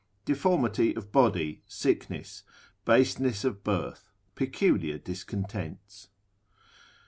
[0.25, 2.41] Deformity of body, sickness,
[2.85, 6.07] baseness of birth, peculiar discontents.